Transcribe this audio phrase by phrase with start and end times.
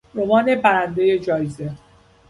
[0.15, 1.71] رمان برندهی جایزه